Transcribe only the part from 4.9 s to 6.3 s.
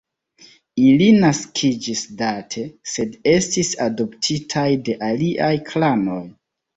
aliaj klanoj.